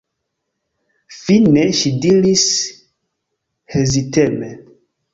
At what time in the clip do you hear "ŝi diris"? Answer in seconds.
1.81-2.49